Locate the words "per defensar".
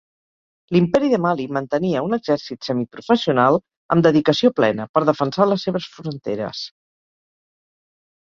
4.99-5.49